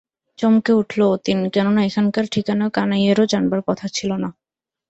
চমকে 0.39 0.71
উঠল 0.73 0.99
অতীন, 1.15 1.39
কেননা 1.53 1.81
এখানকার 1.85 2.25
ঠিকানা 2.33 2.65
কানাইয়েরও 2.75 3.25
জানবার 3.25 3.61
কথা 3.67 3.85
ছিল 3.93 4.11
না। 4.23 4.29